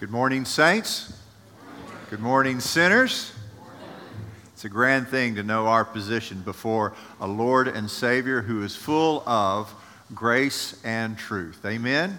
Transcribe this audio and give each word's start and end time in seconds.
Good 0.00 0.10
morning, 0.10 0.46
saints. 0.46 1.12
Good 2.08 2.20
morning, 2.20 2.58
sinners. 2.60 3.34
It's 4.54 4.64
a 4.64 4.70
grand 4.70 5.08
thing 5.08 5.34
to 5.34 5.42
know 5.42 5.66
our 5.66 5.84
position 5.84 6.40
before 6.40 6.94
a 7.20 7.26
Lord 7.26 7.68
and 7.68 7.90
Savior 7.90 8.40
who 8.40 8.62
is 8.62 8.74
full 8.74 9.22
of 9.28 9.70
grace 10.14 10.80
and 10.86 11.18
truth. 11.18 11.60
Amen? 11.66 12.18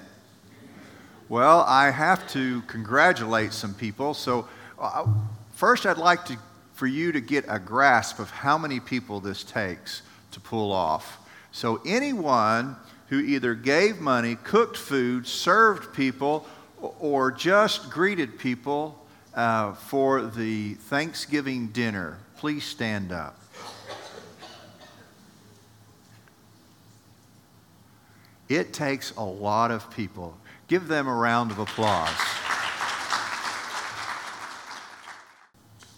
Well, 1.27 1.61
I 1.61 1.89
have 1.89 2.27
to 2.33 2.61
congratulate 2.67 3.51
some 3.51 3.73
people. 3.73 4.13
So, 4.13 4.47
uh, 4.77 5.07
first, 5.55 5.87
I'd 5.87 5.97
like 5.97 6.23
to, 6.25 6.37
for 6.73 6.85
you 6.85 7.11
to 7.11 7.19
get 7.19 7.45
a 7.47 7.57
grasp 7.57 8.19
of 8.19 8.29
how 8.29 8.59
many 8.59 8.79
people 8.79 9.19
this 9.19 9.43
takes 9.43 10.03
to 10.33 10.39
pull 10.39 10.71
off. 10.71 11.17
So, 11.51 11.81
anyone 11.83 12.75
who 13.07 13.19
either 13.21 13.55
gave 13.55 13.99
money, 13.99 14.35
cooked 14.35 14.77
food, 14.77 15.25
served 15.25 15.95
people, 15.95 16.45
or 16.81 17.31
just 17.31 17.89
greeted 17.89 18.39
people 18.39 18.97
uh, 19.33 19.73
for 19.73 20.21
the 20.21 20.73
Thanksgiving 20.73 21.67
dinner, 21.67 22.17
please 22.37 22.63
stand 22.63 23.11
up. 23.11 23.37
It 28.49 28.73
takes 28.73 29.15
a 29.15 29.23
lot 29.23 29.71
of 29.71 29.89
people. 29.91 30.35
Give 30.67 30.87
them 30.87 31.07
a 31.07 31.13
round 31.13 31.51
of 31.51 31.59
applause. 31.59 32.09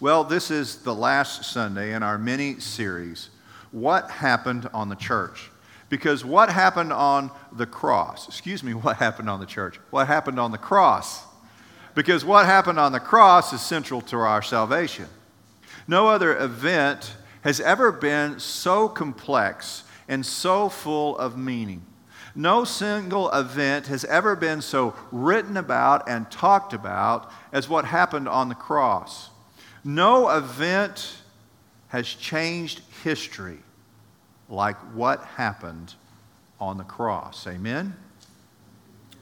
Well, 0.00 0.22
this 0.22 0.50
is 0.50 0.82
the 0.82 0.94
last 0.94 1.50
Sunday 1.50 1.94
in 1.94 2.02
our 2.02 2.18
mini 2.18 2.60
series, 2.60 3.30
What 3.72 4.10
Happened 4.10 4.68
on 4.74 4.88
the 4.88 4.96
Church? 4.96 5.50
Because 5.88 6.24
what 6.24 6.50
happened 6.50 6.92
on 6.92 7.30
the 7.52 7.66
cross, 7.66 8.28
excuse 8.28 8.62
me, 8.62 8.74
what 8.74 8.96
happened 8.96 9.28
on 9.28 9.40
the 9.40 9.46
church? 9.46 9.78
What 9.90 10.06
happened 10.06 10.38
on 10.38 10.52
the 10.52 10.58
cross? 10.58 11.24
Because 11.94 12.24
what 12.24 12.46
happened 12.46 12.78
on 12.78 12.92
the 12.92 13.00
cross 13.00 13.52
is 13.52 13.60
central 13.60 14.00
to 14.02 14.16
our 14.16 14.42
salvation. 14.42 15.06
No 15.86 16.08
other 16.08 16.36
event 16.36 17.14
has 17.42 17.60
ever 17.60 17.92
been 17.92 18.40
so 18.40 18.88
complex 18.88 19.84
and 20.08 20.24
so 20.24 20.68
full 20.68 21.16
of 21.18 21.36
meaning. 21.36 21.82
No 22.34 22.64
single 22.64 23.30
event 23.30 23.86
has 23.86 24.04
ever 24.06 24.34
been 24.34 24.60
so 24.60 24.94
written 25.12 25.56
about 25.56 26.08
and 26.08 26.28
talked 26.30 26.72
about 26.72 27.30
as 27.52 27.68
what 27.68 27.84
happened 27.84 28.28
on 28.28 28.48
the 28.48 28.56
cross. 28.56 29.30
No 29.84 30.30
event 30.30 31.18
has 31.88 32.08
changed 32.08 32.80
history 33.04 33.58
like 34.54 34.76
what 34.94 35.22
happened 35.24 35.94
on 36.60 36.78
the 36.78 36.84
cross. 36.84 37.46
Amen? 37.46 37.94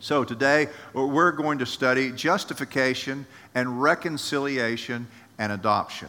So 0.01 0.25
today 0.25 0.69
we're 0.95 1.33
going 1.33 1.59
to 1.59 1.67
study 1.67 2.13
justification 2.13 3.27
and 3.55 3.81
reconciliation 3.81 5.07
and 5.39 5.53
adoption. 5.53 6.09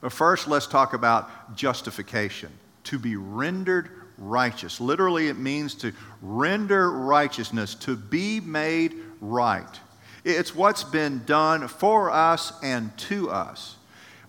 But 0.00 0.12
first, 0.12 0.48
let's 0.48 0.66
talk 0.66 0.94
about 0.94 1.54
justification. 1.54 2.50
To 2.84 2.98
be 2.98 3.16
rendered 3.16 3.90
righteous. 4.16 4.80
Literally, 4.80 5.28
it 5.28 5.36
means 5.36 5.74
to 5.76 5.92
render 6.22 6.90
righteousness, 6.90 7.74
to 7.76 7.96
be 7.96 8.40
made 8.40 8.94
right. 9.20 9.80
It's 10.24 10.54
what's 10.54 10.84
been 10.84 11.22
done 11.24 11.68
for 11.68 12.10
us 12.10 12.52
and 12.62 12.96
to 12.98 13.30
us. 13.30 13.76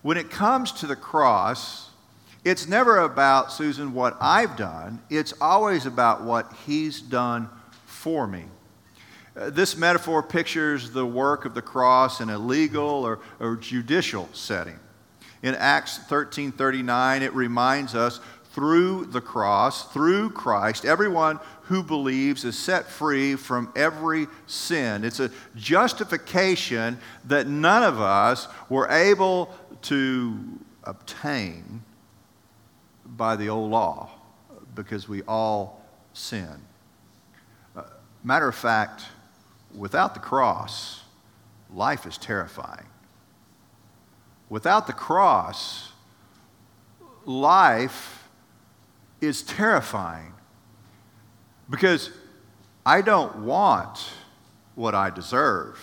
When 0.02 0.16
it 0.16 0.30
comes 0.30 0.72
to 0.72 0.86
the 0.86 0.96
cross, 0.96 1.90
it's 2.44 2.66
never 2.66 2.98
about, 2.98 3.52
Susan, 3.52 3.94
what 3.94 4.16
I've 4.20 4.56
done. 4.56 5.00
It's 5.08 5.32
always 5.40 5.86
about 5.86 6.22
what 6.22 6.52
He's 6.66 7.00
done 7.00 7.48
for 7.86 8.26
me. 8.26 8.44
Uh, 9.36 9.50
this 9.50 9.76
metaphor 9.76 10.22
pictures 10.22 10.90
the 10.90 11.06
work 11.06 11.44
of 11.44 11.54
the 11.54 11.62
cross 11.62 12.20
in 12.20 12.30
a 12.30 12.38
legal 12.38 13.06
or, 13.06 13.20
or 13.38 13.56
judicial 13.56 14.28
setting. 14.32 14.78
In 15.42 15.54
Acts 15.54 16.00
13:39, 16.08 17.22
it 17.22 17.32
reminds 17.32 17.94
us 17.94 18.20
through 18.52 19.06
the 19.06 19.20
cross, 19.20 19.90
through 19.92 20.30
Christ, 20.30 20.84
everyone 20.84 21.40
who 21.62 21.82
believes 21.82 22.44
is 22.44 22.58
set 22.58 22.86
free 22.86 23.34
from 23.34 23.72
every 23.74 24.26
sin. 24.46 25.04
It's 25.04 25.20
a 25.20 25.30
justification 25.56 26.98
that 27.24 27.46
none 27.46 27.82
of 27.82 28.00
us 28.00 28.48
were 28.68 28.88
able 28.90 29.54
to 29.82 30.38
obtain 30.84 31.82
by 33.16 33.36
the 33.36 33.48
old 33.48 33.70
law 33.70 34.10
because 34.74 35.08
we 35.08 35.22
all 35.22 35.82
sin. 36.12 36.60
Uh, 37.76 37.82
matter 38.24 38.48
of 38.48 38.54
fact, 38.54 39.04
without 39.74 40.14
the 40.14 40.20
cross, 40.20 41.02
life 41.72 42.06
is 42.06 42.18
terrifying. 42.18 42.86
Without 44.48 44.86
the 44.86 44.92
cross, 44.92 45.92
life 47.24 48.28
is 49.20 49.42
terrifying 49.42 50.34
because 51.70 52.10
I 52.84 53.00
don't 53.00 53.44
want 53.44 54.10
what 54.74 54.94
I 54.94 55.10
deserve. 55.10 55.78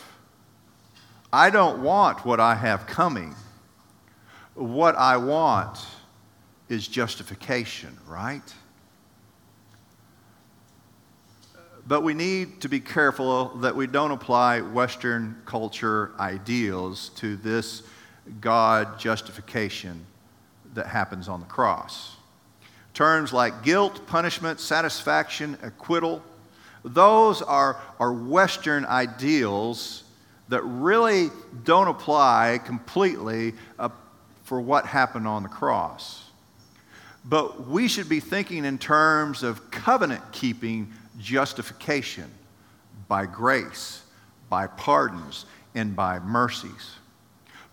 I 1.31 1.49
don't 1.49 1.81
want 1.81 2.25
what 2.25 2.39
I 2.39 2.55
have 2.55 2.85
coming. 2.87 3.35
What 4.55 4.95
I 4.95 5.17
want 5.17 5.79
is 6.69 6.87
justification, 6.87 7.97
right? 8.07 8.53
But 11.87 12.01
we 12.01 12.13
need 12.13 12.61
to 12.61 12.69
be 12.69 12.79
careful 12.79 13.47
that 13.57 13.75
we 13.75 13.87
don't 13.87 14.11
apply 14.11 14.61
Western 14.61 15.41
culture 15.45 16.11
ideals 16.19 17.09
to 17.15 17.35
this 17.35 17.81
God 18.39 18.99
justification 18.99 20.05
that 20.75 20.85
happens 20.85 21.27
on 21.27 21.39
the 21.39 21.47
cross. 21.47 22.15
Terms 22.93 23.33
like 23.33 23.63
guilt, 23.63 24.05
punishment, 24.05 24.59
satisfaction, 24.59 25.57
acquittal, 25.63 26.21
those 26.83 27.41
are, 27.41 27.77
are 27.99 28.13
Western 28.13 28.85
ideals 28.85 30.03
that 30.49 30.61
really 30.63 31.29
don't 31.63 31.87
apply 31.87 32.59
completely 32.65 33.53
uh, 33.79 33.89
for 34.43 34.61
what 34.61 34.85
happened 34.85 35.27
on 35.27 35.43
the 35.43 35.49
cross. 35.49 36.28
But 37.25 37.67
we 37.67 37.87
should 37.87 38.09
be 38.09 38.19
thinking 38.19 38.65
in 38.65 38.77
terms 38.77 39.43
of 39.43 39.71
covenant 39.71 40.31
keeping 40.31 40.91
justification 41.17 42.31
by 43.07 43.25
grace, 43.25 44.03
by 44.49 44.67
pardons, 44.67 45.45
and 45.75 45.95
by 45.95 46.19
mercies. 46.19 46.95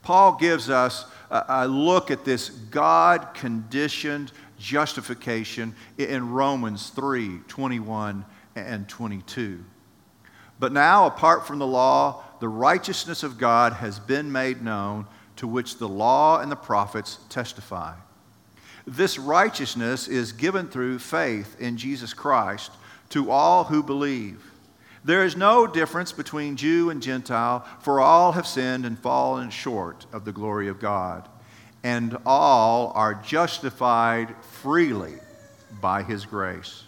Paul 0.03 0.37
gives 0.37 0.71
us 0.71 1.05
a, 1.31 1.67
look 1.67 2.11
at 2.11 2.25
this 2.25 2.49
God 2.49 3.35
conditioned 3.35 4.33
justification 4.59 5.75
in 5.99 6.31
Romans 6.31 6.91
3 6.91 7.41
21 7.49 8.25
and 8.55 8.89
22. 8.89 9.65
But 10.59 10.73
now, 10.73 11.07
apart 11.07 11.47
from 11.47 11.59
the 11.59 11.67
law, 11.67 12.25
the 12.41 12.49
righteousness 12.49 13.23
of 13.23 13.37
God 13.39 13.75
has 13.75 13.99
been 13.99 14.33
made 14.33 14.63
known, 14.63 15.07
to 15.37 15.47
which 15.47 15.77
the 15.77 15.89
law 15.89 16.41
and 16.41 16.51
the 16.51 16.57
prophets 16.57 17.19
testify. 17.29 17.95
This 18.87 19.19
righteousness 19.19 20.07
is 20.07 20.33
given 20.33 20.69
through 20.69 21.01
faith 21.01 21.61
in 21.61 21.77
Jesus 21.77 22.15
Christ 22.15 22.71
to 23.11 23.31
all 23.31 23.65
who 23.65 23.83
believe. 23.83 24.43
There 25.05 25.25
is 25.25 25.37
no 25.37 25.67
difference 25.67 26.13
between 26.13 26.57
Jew 26.57 26.91
and 26.91 27.03
Gentile, 27.03 27.67
for 27.81 28.01
all 28.01 28.33
have 28.33 28.47
sinned 28.47 28.87
and 28.87 28.99
fallen 28.99 29.51
short 29.51 30.07
of 30.13 30.25
the 30.25 30.33
glory 30.33 30.69
of 30.69 30.81
God, 30.81 31.29
and 31.85 32.17
all 32.27 32.93
are 32.95 33.15
justified 33.15 34.35
freely 34.63 35.15
by 35.81 36.03
his 36.03 36.25
grace. 36.25 36.85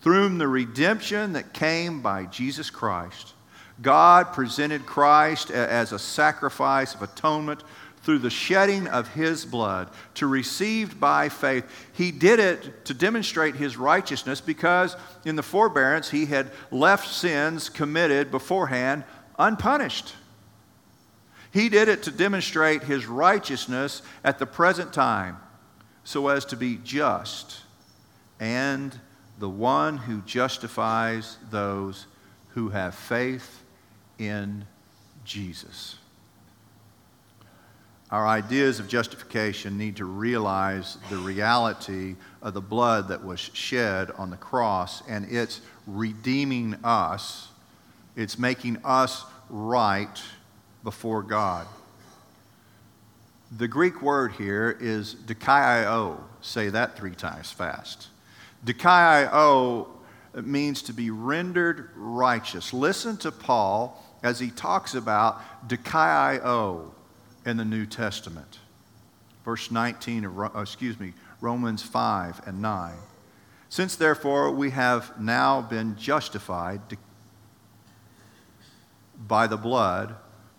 Through 0.00 0.36
the 0.38 0.48
redemption 0.48 1.34
that 1.34 1.52
came 1.52 2.00
by 2.00 2.24
Jesus 2.24 2.70
Christ, 2.70 3.34
God 3.80 4.32
presented 4.32 4.84
Christ 4.86 5.50
as 5.50 5.92
a 5.92 5.98
sacrifice 5.98 6.94
of 6.94 7.02
atonement 7.02 7.64
through 8.02 8.18
the 8.18 8.30
shedding 8.30 8.88
of 8.88 9.08
his 9.08 9.44
blood 9.44 9.88
to 10.14 10.26
receive 10.26 10.98
by 10.98 11.28
faith. 11.28 11.64
He 11.92 12.10
did 12.10 12.40
it 12.40 12.84
to 12.86 12.94
demonstrate 12.94 13.54
his 13.56 13.76
righteousness 13.76 14.40
because 14.40 14.96
in 15.24 15.36
the 15.36 15.42
forbearance 15.42 16.10
he 16.10 16.26
had 16.26 16.50
left 16.70 17.08
sins 17.08 17.68
committed 17.68 18.30
beforehand 18.30 19.04
unpunished. 19.38 20.14
He 21.52 21.68
did 21.68 21.88
it 21.88 22.02
to 22.04 22.10
demonstrate 22.10 22.82
his 22.82 23.06
righteousness 23.06 24.02
at 24.24 24.38
the 24.38 24.46
present 24.46 24.92
time 24.92 25.36
so 26.04 26.28
as 26.28 26.44
to 26.46 26.56
be 26.56 26.78
just 26.82 27.60
and 28.40 28.98
the 29.38 29.48
one 29.48 29.96
who 29.96 30.20
justifies 30.22 31.36
those 31.50 32.06
who 32.50 32.70
have 32.70 32.94
faith 32.94 33.62
in 34.18 34.66
Jesus. 35.24 35.96
Our 38.12 38.28
ideas 38.28 38.78
of 38.78 38.88
justification 38.88 39.78
need 39.78 39.96
to 39.96 40.04
realize 40.04 40.98
the 41.08 41.16
reality 41.16 42.16
of 42.42 42.52
the 42.52 42.60
blood 42.60 43.08
that 43.08 43.24
was 43.24 43.40
shed 43.40 44.10
on 44.18 44.28
the 44.28 44.36
cross 44.36 45.02
and 45.08 45.26
it's 45.30 45.62
redeeming 45.86 46.76
us. 46.84 47.48
It's 48.14 48.38
making 48.38 48.76
us 48.84 49.24
right 49.48 50.22
before 50.84 51.22
God. 51.22 51.66
The 53.56 53.66
Greek 53.66 54.02
word 54.02 54.32
here 54.32 54.76
is 54.78 55.14
dikaio. 55.14 56.20
Say 56.42 56.68
that 56.68 56.98
three 56.98 57.14
times 57.14 57.50
fast. 57.50 58.08
Dikaio 58.66 59.86
means 60.34 60.82
to 60.82 60.92
be 60.92 61.08
rendered 61.10 61.88
righteous. 61.96 62.74
Listen 62.74 63.16
to 63.18 63.32
Paul 63.32 64.04
as 64.22 64.38
he 64.38 64.50
talks 64.50 64.94
about 64.94 65.40
dikaio 65.66 66.90
in 67.44 67.56
the 67.56 67.64
New 67.64 67.86
Testament. 67.86 68.58
Verse 69.44 69.70
19 69.70 70.24
of, 70.24 70.38
uh, 70.38 70.60
excuse 70.60 70.98
me, 70.98 71.12
Romans 71.40 71.82
5 71.82 72.42
and 72.46 72.62
9. 72.62 72.94
Since 73.68 73.96
therefore 73.96 74.50
we 74.50 74.70
have 74.70 75.18
now 75.20 75.62
been 75.62 75.96
justified 75.96 76.80
by 79.26 79.46
the 79.46 79.56
blood, 79.56 80.14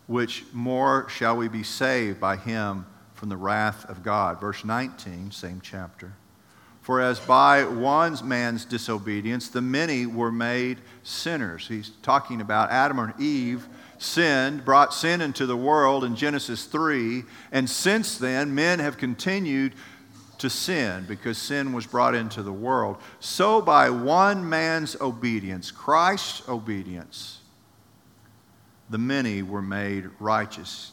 which 0.07 0.43
more 0.51 1.07
shall 1.09 1.37
we 1.37 1.47
be 1.47 1.63
saved 1.63 2.19
by 2.19 2.35
him 2.35 2.85
from 3.13 3.29
the 3.29 3.37
wrath 3.37 3.89
of 3.89 4.03
God. 4.03 4.41
Verse 4.41 4.65
19, 4.65 5.31
same 5.31 5.61
chapter. 5.61 6.13
For 6.81 6.99
as 6.99 7.19
by 7.21 7.63
one 7.63 8.17
man's 8.27 8.65
disobedience 8.65 9.47
the 9.47 9.61
many 9.61 10.05
were 10.05 10.31
made 10.31 10.79
sinners. 11.03 11.67
He's 11.67 11.91
talking 12.01 12.41
about 12.41 12.71
Adam 12.71 12.99
and 12.99 13.13
Eve 13.21 13.69
sinned, 14.03 14.65
brought 14.65 14.93
sin 14.93 15.21
into 15.21 15.45
the 15.45 15.57
world 15.57 16.03
in 16.03 16.15
Genesis 16.15 16.65
3, 16.65 17.23
and 17.51 17.69
since 17.69 18.17
then 18.17 18.53
men 18.53 18.79
have 18.79 18.97
continued 18.97 19.73
to 20.39 20.49
sin 20.49 21.05
because 21.07 21.37
sin 21.37 21.71
was 21.73 21.87
brought 21.87 22.13
into 22.13 22.43
the 22.43 22.51
world. 22.51 22.97
So 23.19 23.61
by 23.61 23.89
one 23.89 24.47
man's 24.47 24.99
obedience, 24.99 25.71
Christ's 25.71 26.47
obedience, 26.49 27.39
the 28.89 28.97
many 28.97 29.41
were 29.41 29.61
made 29.61 30.09
righteous. 30.19 30.91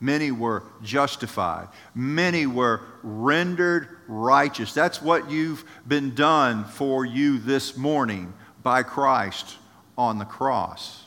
Many 0.00 0.30
were 0.30 0.62
justified. 0.82 1.68
Many 1.94 2.46
were 2.46 2.82
rendered 3.02 3.88
righteous. 4.06 4.72
That's 4.74 5.02
what 5.02 5.30
you've 5.30 5.64
been 5.88 6.14
done 6.14 6.64
for 6.64 7.04
you 7.04 7.38
this 7.38 7.76
morning 7.76 8.34
by 8.62 8.82
Christ 8.82 9.56
on 9.98 10.18
the 10.18 10.24
cross. 10.24 11.04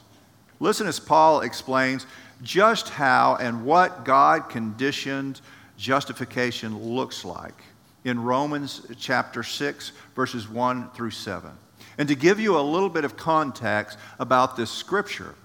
Listen 0.59 0.85
as 0.85 0.99
Paul 0.99 1.41
explains 1.41 2.05
just 2.43 2.89
how 2.89 3.37
and 3.37 3.65
what 3.65 4.05
God 4.05 4.49
conditioned 4.49 5.41
justification 5.77 6.77
looks 6.77 7.25
like 7.25 7.63
in 8.03 8.21
Romans 8.21 8.85
chapter 8.99 9.41
6, 9.41 9.91
verses 10.15 10.47
1 10.47 10.89
through 10.91 11.11
7. 11.11 11.49
And 11.97 12.07
to 12.09 12.15
give 12.15 12.39
you 12.39 12.57
a 12.57 12.61
little 12.61 12.89
bit 12.89 13.05
of 13.05 13.15
context 13.15 13.97
about 14.19 14.55
this 14.55 14.69
scripture, 14.69 15.35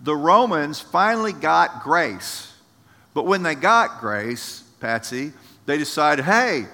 the 0.00 0.16
Romans 0.16 0.80
finally 0.80 1.32
got 1.32 1.82
grace. 1.82 2.54
But 3.14 3.26
when 3.26 3.42
they 3.42 3.54
got 3.54 4.00
grace, 4.00 4.62
Patsy, 4.80 5.32
they 5.66 5.78
decided, 5.78 6.24
hey, 6.24 6.66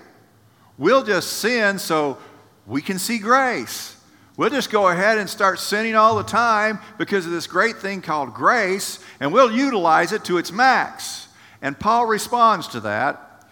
we'll 0.76 1.04
just 1.04 1.34
sin 1.34 1.78
so 1.78 2.18
we 2.66 2.82
can 2.82 2.98
see 2.98 3.18
grace. 3.18 3.96
We'll 4.36 4.50
just 4.50 4.70
go 4.70 4.88
ahead 4.88 5.18
and 5.18 5.30
start 5.30 5.60
sinning 5.60 5.94
all 5.94 6.16
the 6.16 6.24
time 6.24 6.80
because 6.98 7.24
of 7.24 7.30
this 7.30 7.46
great 7.46 7.76
thing 7.76 8.02
called 8.02 8.34
grace, 8.34 8.98
and 9.20 9.32
we'll 9.32 9.52
utilize 9.52 10.12
it 10.12 10.24
to 10.24 10.38
its 10.38 10.50
max. 10.50 11.28
And 11.62 11.78
Paul 11.78 12.06
responds 12.06 12.66
to 12.68 12.80
that. 12.80 13.46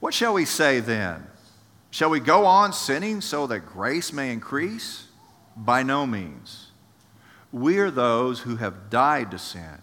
What 0.00 0.12
shall 0.12 0.34
we 0.34 0.44
say 0.44 0.80
then? 0.80 1.26
Shall 1.90 2.10
we 2.10 2.20
go 2.20 2.44
on 2.44 2.72
sinning 2.72 3.20
so 3.20 3.46
that 3.46 3.60
grace 3.60 4.12
may 4.12 4.32
increase? 4.32 5.06
By 5.56 5.84
no 5.84 6.06
means. 6.06 6.66
We 7.52 7.78
are 7.78 7.90
those 7.90 8.40
who 8.40 8.56
have 8.56 8.90
died 8.90 9.30
to 9.30 9.38
sin. 9.38 9.80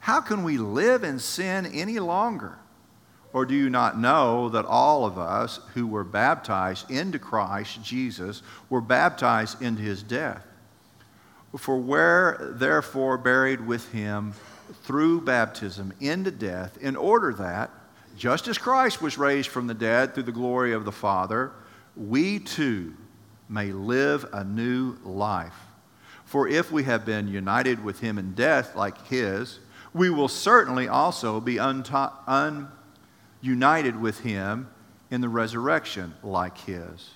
How 0.00 0.20
can 0.20 0.44
we 0.44 0.58
live 0.58 1.02
in 1.02 1.18
sin 1.18 1.64
any 1.66 1.98
longer? 1.98 2.58
Or 3.34 3.44
do 3.44 3.54
you 3.54 3.68
not 3.68 3.98
know 3.98 4.48
that 4.50 4.64
all 4.64 5.04
of 5.04 5.18
us 5.18 5.58
who 5.74 5.88
were 5.88 6.04
baptized 6.04 6.88
into 6.88 7.18
Christ 7.18 7.82
Jesus 7.82 8.42
were 8.70 8.80
baptized 8.80 9.60
into 9.60 9.82
his 9.82 10.04
death? 10.04 10.46
For 11.58 11.76
where 11.76 12.38
therefore 12.40 13.18
buried 13.18 13.66
with 13.66 13.90
him 13.90 14.34
through 14.84 15.22
baptism 15.22 15.92
into 16.00 16.30
death, 16.30 16.78
in 16.80 16.94
order 16.94 17.34
that, 17.34 17.70
just 18.16 18.46
as 18.46 18.56
Christ 18.56 19.02
was 19.02 19.18
raised 19.18 19.48
from 19.48 19.66
the 19.66 19.74
dead 19.74 20.14
through 20.14 20.22
the 20.22 20.32
glory 20.32 20.72
of 20.72 20.84
the 20.84 20.92
Father, 20.92 21.50
we 21.96 22.38
too 22.38 22.94
may 23.48 23.72
live 23.72 24.26
a 24.32 24.44
new 24.44 24.96
life. 25.04 25.56
For 26.24 26.46
if 26.46 26.70
we 26.70 26.84
have 26.84 27.04
been 27.04 27.26
united 27.26 27.82
with 27.82 27.98
him 27.98 28.16
in 28.16 28.34
death 28.34 28.76
like 28.76 29.08
his, 29.08 29.58
we 29.92 30.08
will 30.08 30.28
certainly 30.28 30.86
also 30.86 31.40
be 31.40 31.56
unta- 31.56 32.12
ununited 33.44 34.00
with 34.00 34.20
him 34.20 34.68
in 35.10 35.20
the 35.20 35.28
resurrection 35.28 36.14
like 36.22 36.58
his. 36.58 37.10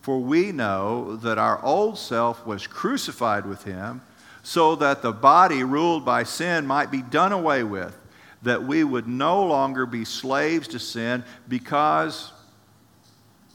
For 0.00 0.18
we 0.18 0.52
know 0.52 1.16
that 1.16 1.38
our 1.38 1.64
old 1.64 1.96
self 1.96 2.44
was 2.46 2.66
crucified 2.66 3.46
with 3.46 3.64
him 3.64 4.02
so 4.42 4.74
that 4.76 5.02
the 5.02 5.12
body 5.12 5.62
ruled 5.62 6.04
by 6.04 6.24
sin 6.24 6.66
might 6.66 6.90
be 6.90 7.02
done 7.02 7.32
away 7.32 7.62
with 7.62 7.96
that 8.42 8.64
we 8.64 8.84
would 8.84 9.06
no 9.06 9.44
longer 9.44 9.86
be 9.86 10.04
slaves 10.04 10.68
to 10.68 10.78
sin 10.78 11.24
because, 11.48 12.32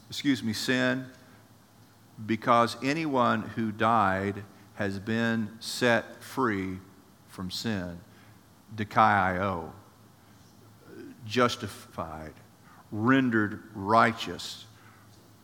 excuse 0.08 0.42
me, 0.42 0.52
sin, 0.52 1.04
because 2.26 2.76
anyone 2.82 3.42
who 3.42 3.70
died 3.70 4.42
has 4.74 4.98
been 4.98 5.48
set 5.60 6.22
free 6.22 6.78
from 7.28 7.50
sin. 7.50 7.98
Dikaio, 8.74 9.70
justified, 11.28 12.32
rendered 12.90 13.62
righteous 13.74 14.64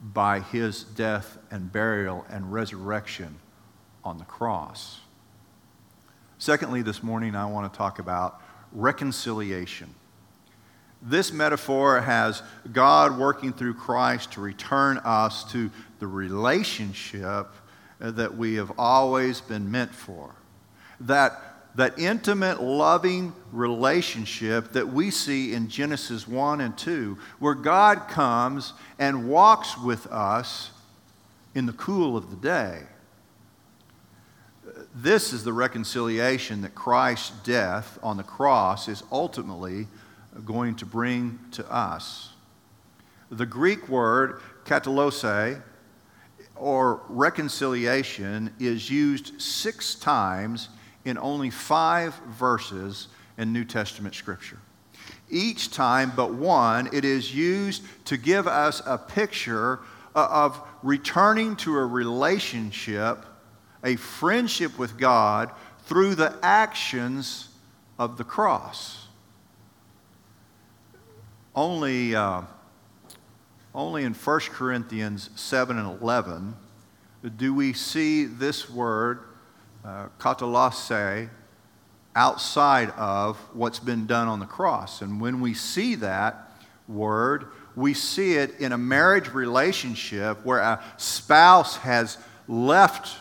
by 0.01 0.41
his 0.41 0.83
death 0.85 1.39
and 1.51 1.73
burial 1.73 2.27
and 2.31 2.53
resurrection 2.53 3.37
on 4.03 4.19
the 4.19 4.25
cross. 4.25 5.01
Secondly, 6.39 6.83
this 6.83 7.03
morning 7.03 7.37
I 7.37 7.47
want 7.47 7.73
to 7.73 7.77
talk 7.77 7.99
about 7.99 8.41
reconciliation. 8.73 9.95
This 11.01 11.33
metaphor 11.33 12.01
has 12.01 12.43
God 12.73 13.19
working 13.19 13.53
through 13.53 13.75
Christ 13.75 14.33
to 14.33 14.41
return 14.41 14.99
us 15.05 15.51
to 15.53 15.71
the 16.01 16.07
relationship 16.07 17.49
that 17.99 18.37
we 18.37 18.55
have 18.55 18.73
always 18.79 19.41
been 19.41 19.70
meant 19.70 19.94
for. 19.94 20.35
That, 21.01 21.41
that 21.75 21.99
intimate, 21.99 22.63
loving 22.63 23.33
relationship 23.53 24.73
that 24.73 24.89
we 24.89 25.11
see 25.11 25.53
in 25.53 25.69
Genesis 25.69 26.29
1 26.29 26.61
and 26.61 26.77
2, 26.79 27.19
where 27.41 27.55
God 27.55 28.09
comes 28.09 28.73
and 28.99 29.29
walks 29.29 29.77
with 29.79 30.07
us 30.07 30.71
in 31.55 31.67
the 31.67 31.73
cool 31.73 32.17
of 32.17 32.31
the 32.31 32.37
day. 32.37 32.83
This 34.95 35.33
is 35.33 35.43
the 35.43 35.53
reconciliation 35.53 36.63
that 36.63 36.75
Christ's 36.75 37.31
death 37.43 37.99
on 38.03 38.17
the 38.17 38.23
cross 38.23 38.89
is 38.89 39.03
ultimately 39.11 39.89
going 40.45 40.77
to 40.77 40.87
bring 40.87 41.39
to 41.53 41.69
us. 41.73 42.31
The 43.31 43.47
Greek 43.47 43.89
word 43.89 44.41
katalose, 44.65 45.61
or 46.55 47.01
reconciliation, 47.09 48.55
is 48.61 48.89
used 48.89 49.41
six 49.41 49.97
times 49.97 50.69
in 51.05 51.19
only 51.19 51.51
five 51.51 52.15
verses 52.39 53.08
in 53.39 53.53
New 53.53 53.65
Testament 53.65 54.15
Scripture. 54.15 54.58
Each 55.29 55.70
time 55.70 56.13
but 56.15 56.34
one, 56.34 56.89
it 56.93 57.05
is 57.05 57.34
used 57.34 57.82
to 58.06 58.17
give 58.17 58.46
us 58.46 58.82
a 58.87 58.96
picture 58.96 59.81
of 60.15 60.61
returning 60.82 61.56
to 61.56 61.77
a 61.77 61.84
relationship 61.84 63.25
a 63.84 63.96
friendship 63.96 64.79
with 64.79 64.99
God 64.99 65.51
through 65.84 66.15
the 66.15 66.34
actions 66.43 67.51
of 67.99 68.17
the 68.17 68.25
cross. 68.25 69.06
Only, 71.55 72.17
uh, 72.17 72.43
only 73.75 74.05
in 74.05 74.15
1 74.15 74.41
Corinthians 74.51 75.31
7 75.37 75.79
and 75.79 76.01
11 76.01 76.56
do 77.37 77.55
we 77.55 77.73
see 77.73 78.25
this 78.25 78.69
word, 78.69 79.20
uh, 79.84 80.06
katalase, 80.19 81.29
outside 82.17 82.91
of 82.91 83.36
what's 83.53 83.79
been 83.79 84.06
done 84.06 84.29
on 84.29 84.38
the 84.38 84.46
cross. 84.46 85.03
And 85.03 85.20
when 85.20 85.41
we 85.41 85.53
see 85.53 85.96
that 85.96 86.53
word, 86.88 87.46
we 87.76 87.93
see 87.93 88.34
it 88.34 88.60
in 88.60 88.72
a 88.72 88.79
marriage 88.79 89.32
relationship 89.32 90.44
where 90.44 90.60
a 90.60 90.82
spouse 90.96 91.76
has 91.79 92.19
left 92.46 93.17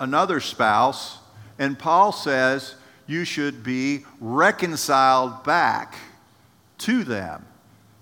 another 0.00 0.40
spouse, 0.40 1.18
and 1.58 1.78
Paul 1.78 2.12
says 2.12 2.74
you 3.06 3.24
should 3.24 3.62
be 3.62 4.04
reconciled 4.20 5.44
back 5.44 5.96
to 6.78 7.04
them, 7.04 7.46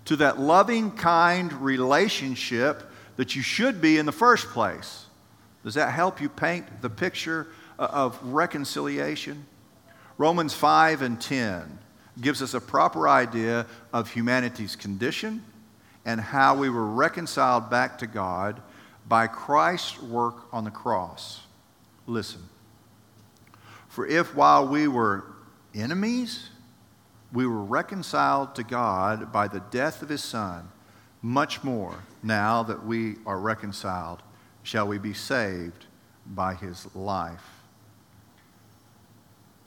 to 0.06 0.16
that 0.16 0.40
loving, 0.40 0.90
kind 0.90 1.52
relationship 1.52 2.90
that 3.16 3.36
you 3.36 3.42
should 3.42 3.80
be 3.80 3.98
in 3.98 4.06
the 4.06 4.12
first 4.12 4.48
place. 4.48 5.06
Does 5.62 5.74
that 5.74 5.92
help 5.92 6.20
you 6.20 6.28
paint 6.28 6.82
the 6.82 6.90
picture 6.90 7.48
Uh, 7.78 7.88
of 7.92 8.18
reconciliation? 8.22 9.44
Romans 10.18 10.54
5 10.54 11.02
and 11.02 11.20
10 11.20 11.78
gives 12.20 12.40
us 12.40 12.54
a 12.54 12.60
proper 12.60 13.06
idea 13.06 13.66
of 13.92 14.10
humanity's 14.10 14.74
condition 14.74 15.44
and 16.06 16.18
how 16.18 16.56
we 16.56 16.70
were 16.70 16.86
reconciled 16.86 17.68
back 17.68 17.98
to 17.98 18.06
God 18.06 18.62
by 19.06 19.26
Christ's 19.26 20.00
work 20.00 20.36
on 20.52 20.64
the 20.64 20.70
cross. 20.70 21.42
Listen. 22.06 22.40
For 23.88 24.06
if 24.06 24.34
while 24.34 24.66
we 24.66 24.88
were 24.88 25.24
enemies, 25.74 26.48
we 27.32 27.46
were 27.46 27.62
reconciled 27.62 28.54
to 28.54 28.62
God 28.62 29.32
by 29.32 29.48
the 29.48 29.60
death 29.70 30.00
of 30.00 30.08
his 30.08 30.24
Son, 30.24 30.68
much 31.20 31.62
more, 31.62 31.94
now 32.22 32.62
that 32.62 32.86
we 32.86 33.16
are 33.26 33.38
reconciled, 33.38 34.22
shall 34.62 34.86
we 34.86 34.96
be 34.96 35.12
saved 35.12 35.84
by 36.26 36.54
his 36.54 36.86
life. 36.94 37.55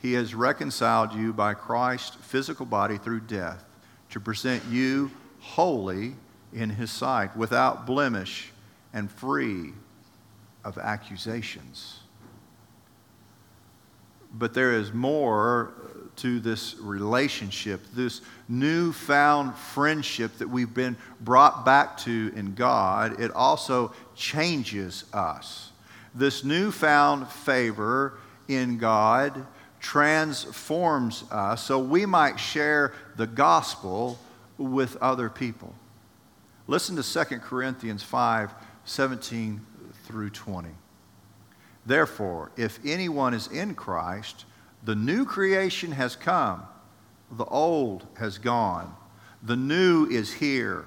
he 0.00 0.12
has 0.14 0.34
reconciled 0.34 1.12
you 1.12 1.32
by 1.32 1.54
Christ's 1.54 2.16
physical 2.16 2.66
body 2.66 2.98
through 2.98 3.20
death 3.20 3.64
to 4.10 4.20
present 4.20 4.64
you 4.66 5.10
holy 5.40 6.14
in 6.52 6.70
his 6.70 6.90
sight, 6.90 7.36
without 7.36 7.86
blemish 7.86 8.52
and 8.92 9.10
free 9.10 9.72
of 10.64 10.78
accusations. 10.78 12.00
But 14.32 14.54
there 14.54 14.72
is 14.72 14.92
more 14.92 15.72
to 16.16 16.40
this 16.40 16.74
relationship, 16.80 17.80
this 17.94 18.20
newfound 18.48 19.54
friendship 19.54 20.36
that 20.38 20.48
we've 20.48 20.74
been 20.74 20.96
brought 21.20 21.64
back 21.64 21.96
to 21.98 22.32
in 22.34 22.54
God. 22.54 23.20
It 23.20 23.30
also 23.32 23.92
changes 24.16 25.04
us. 25.12 25.70
This 26.14 26.44
newfound 26.44 27.28
favor 27.28 28.18
in 28.48 28.78
God 28.78 29.46
transforms 29.80 31.24
us 31.30 31.64
so 31.64 31.78
we 31.78 32.06
might 32.06 32.38
share 32.38 32.92
the 33.16 33.26
gospel 33.26 34.18
with 34.56 34.96
other 34.96 35.28
people. 35.28 35.74
Listen 36.66 36.96
to 36.96 37.02
2 37.02 37.38
Corinthians 37.38 38.02
5 38.02 38.52
17 38.84 39.60
through 40.04 40.30
20. 40.30 40.70
Therefore, 41.84 42.50
if 42.56 42.78
anyone 42.84 43.34
is 43.34 43.46
in 43.48 43.74
Christ, 43.74 44.44
the 44.84 44.94
new 44.94 45.24
creation 45.24 45.92
has 45.92 46.16
come, 46.16 46.62
the 47.32 47.44
old 47.44 48.06
has 48.18 48.38
gone, 48.38 48.94
the 49.42 49.56
new 49.56 50.06
is 50.06 50.32
here. 50.32 50.84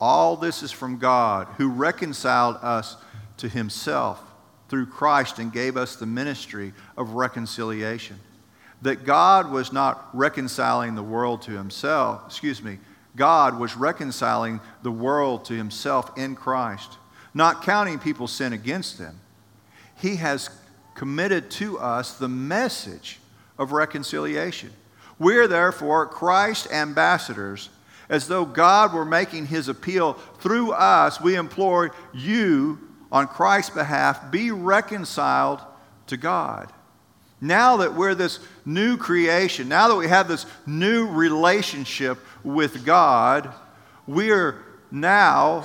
All 0.00 0.36
this 0.36 0.62
is 0.62 0.72
from 0.72 0.98
God, 0.98 1.46
who 1.56 1.68
reconciled 1.68 2.56
us 2.62 2.96
to 3.38 3.48
himself 3.48 4.22
through 4.70 4.86
Christ 4.86 5.38
and 5.38 5.52
gave 5.52 5.76
us 5.76 5.96
the 5.96 6.06
ministry 6.06 6.72
of 6.96 7.10
reconciliation. 7.10 8.18
That 8.82 9.04
God 9.04 9.50
was 9.50 9.72
not 9.72 10.08
reconciling 10.14 10.94
the 10.94 11.02
world 11.02 11.42
to 11.42 11.50
himself, 11.50 12.22
excuse 12.26 12.62
me, 12.62 12.78
God 13.16 13.58
was 13.58 13.76
reconciling 13.76 14.60
the 14.82 14.92
world 14.92 15.44
to 15.46 15.54
himself 15.54 16.16
in 16.16 16.36
Christ, 16.36 16.96
not 17.34 17.64
counting 17.64 17.98
people's 17.98 18.32
sin 18.32 18.52
against 18.52 18.96
them. 18.98 19.20
He 19.96 20.16
has 20.16 20.48
committed 20.94 21.50
to 21.52 21.78
us 21.78 22.14
the 22.14 22.28
message 22.28 23.18
of 23.58 23.72
reconciliation. 23.72 24.70
We're 25.18 25.48
therefore 25.48 26.06
Christ's 26.06 26.70
ambassadors. 26.72 27.68
As 28.08 28.26
though 28.26 28.44
God 28.44 28.92
were 28.92 29.04
making 29.04 29.46
his 29.46 29.68
appeal 29.68 30.14
through 30.38 30.72
us, 30.72 31.20
we 31.20 31.36
implore 31.36 31.94
you 32.12 32.89
on 33.12 33.26
Christ's 33.26 33.70
behalf 33.74 34.30
be 34.30 34.50
reconciled 34.50 35.60
to 36.06 36.16
God. 36.16 36.72
Now 37.40 37.78
that 37.78 37.94
we're 37.94 38.14
this 38.14 38.38
new 38.66 38.96
creation, 38.96 39.68
now 39.68 39.88
that 39.88 39.96
we 39.96 40.08
have 40.08 40.28
this 40.28 40.44
new 40.66 41.06
relationship 41.06 42.18
with 42.44 42.84
God, 42.84 43.52
we're 44.06 44.62
now 44.90 45.64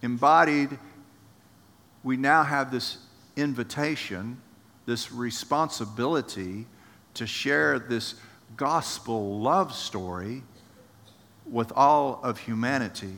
embodied, 0.00 0.78
we 2.04 2.16
now 2.16 2.44
have 2.44 2.70
this 2.70 2.98
invitation, 3.36 4.40
this 4.86 5.12
responsibility 5.12 6.66
to 7.14 7.26
share 7.26 7.78
this 7.78 8.14
gospel 8.56 9.40
love 9.40 9.74
story 9.74 10.42
with 11.46 11.72
all 11.74 12.20
of 12.22 12.38
humanity. 12.38 13.14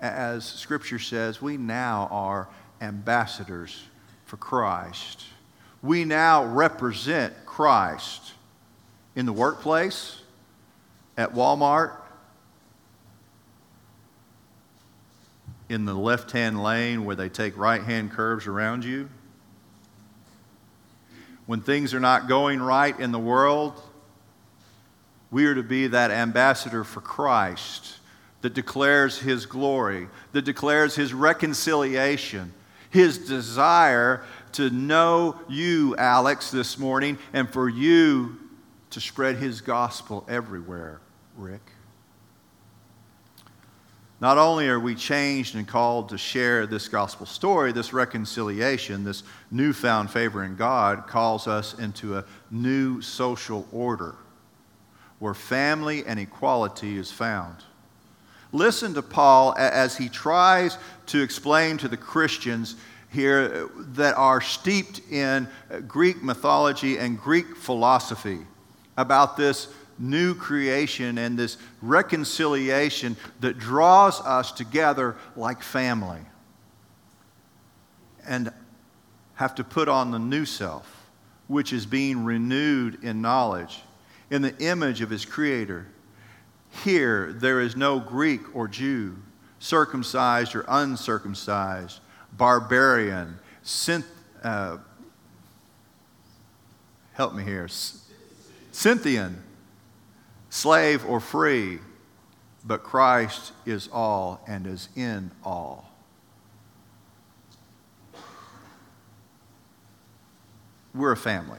As 0.00 0.44
Scripture 0.44 0.98
says, 0.98 1.42
we 1.42 1.56
now 1.56 2.08
are 2.10 2.48
ambassadors 2.80 3.84
for 4.24 4.36
Christ 4.36 5.24
we 5.82 6.04
now 6.04 6.44
represent 6.44 7.46
Christ 7.46 8.32
in 9.16 9.26
the 9.26 9.32
workplace, 9.32 10.20
at 11.16 11.34
Walmart, 11.34 11.92
in 15.68 15.84
the 15.84 15.94
left 15.94 16.32
hand 16.32 16.62
lane 16.62 17.04
where 17.04 17.16
they 17.16 17.28
take 17.28 17.56
right 17.56 17.82
hand 17.82 18.10
curves 18.10 18.46
around 18.46 18.84
you. 18.84 19.08
When 21.46 21.60
things 21.60 21.94
are 21.94 22.00
not 22.00 22.28
going 22.28 22.60
right 22.60 22.98
in 22.98 23.12
the 23.12 23.18
world, 23.18 23.80
we 25.30 25.46
are 25.46 25.54
to 25.54 25.62
be 25.62 25.86
that 25.88 26.10
ambassador 26.10 26.84
for 26.84 27.00
Christ 27.00 27.98
that 28.42 28.54
declares 28.54 29.18
his 29.18 29.46
glory, 29.46 30.08
that 30.32 30.42
declares 30.42 30.94
his 30.94 31.12
reconciliation, 31.12 32.52
his 32.90 33.18
desire 33.18 34.24
to 34.52 34.70
know 34.70 35.38
you, 35.48 35.94
Alex, 35.96 36.50
this 36.50 36.78
morning, 36.78 37.18
and 37.32 37.48
for 37.48 37.68
you 37.68 38.38
to 38.90 39.00
spread 39.00 39.36
his 39.36 39.60
gospel 39.60 40.24
everywhere, 40.28 41.00
Rick. 41.36 41.60
Not 44.20 44.36
only 44.36 44.68
are 44.68 44.78
we 44.78 44.94
changed 44.94 45.54
and 45.54 45.66
called 45.66 46.10
to 46.10 46.18
share 46.18 46.66
this 46.66 46.88
gospel 46.88 47.24
story, 47.24 47.72
this 47.72 47.94
reconciliation, 47.94 49.02
this 49.02 49.22
newfound 49.50 50.10
favor 50.10 50.44
in 50.44 50.56
God 50.56 51.06
calls 51.06 51.46
us 51.46 51.78
into 51.78 52.18
a 52.18 52.24
new 52.50 53.00
social 53.00 53.66
order 53.72 54.16
where 55.20 55.32
family 55.32 56.04
and 56.04 56.20
equality 56.20 56.98
is 56.98 57.10
found. 57.10 57.56
Listen 58.52 58.94
to 58.94 59.02
Paul 59.02 59.54
as 59.56 59.96
he 59.96 60.08
tries 60.08 60.76
to 61.06 61.22
explain 61.22 61.76
to 61.78 61.88
the 61.88 61.96
Christians 61.96 62.76
here 63.10 63.68
that 63.76 64.16
are 64.16 64.40
steeped 64.40 65.00
in 65.10 65.48
Greek 65.86 66.22
mythology 66.22 66.98
and 66.98 67.18
Greek 67.18 67.56
philosophy 67.56 68.38
about 68.96 69.36
this 69.36 69.68
new 69.98 70.34
creation 70.34 71.18
and 71.18 71.38
this 71.38 71.58
reconciliation 71.82 73.16
that 73.40 73.58
draws 73.58 74.20
us 74.20 74.50
together 74.52 75.16
like 75.36 75.62
family 75.62 76.20
and 78.26 78.52
have 79.34 79.54
to 79.54 79.64
put 79.64 79.88
on 79.88 80.10
the 80.10 80.18
new 80.18 80.44
self, 80.44 81.10
which 81.48 81.72
is 81.72 81.86
being 81.86 82.24
renewed 82.24 83.02
in 83.02 83.20
knowledge 83.20 83.82
in 84.30 84.42
the 84.42 84.56
image 84.58 85.00
of 85.00 85.10
his 85.10 85.24
creator. 85.24 85.86
Here, 86.84 87.32
there 87.32 87.60
is 87.60 87.76
no 87.76 87.98
Greek 88.00 88.54
or 88.54 88.68
Jew, 88.68 89.16
circumcised 89.58 90.54
or 90.54 90.64
uncircumcised 90.68 92.00
barbarian, 92.32 93.38
synth, 93.64 94.06
uh, 94.42 94.78
help 97.12 97.34
me 97.34 97.44
here, 97.44 97.68
Scythian, 98.72 99.42
slave 100.48 101.04
or 101.04 101.20
free, 101.20 101.78
but 102.64 102.82
Christ 102.82 103.52
is 103.66 103.88
all 103.92 104.42
and 104.46 104.66
is 104.66 104.88
in 104.96 105.30
all. 105.44 105.90
We're 110.94 111.12
a 111.12 111.16
family. 111.16 111.58